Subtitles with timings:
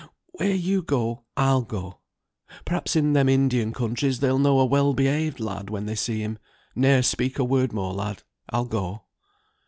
[0.31, 1.99] Where you go, I'll go.
[2.65, 6.39] Perhaps in them Indian countries they'll know a well behaved lad when they see him;
[6.75, 9.03] ne'er speak a word more, lad, I'll go."